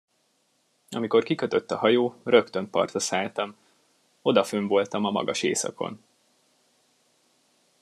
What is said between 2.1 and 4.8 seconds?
rögtön partra szálltam; odafönn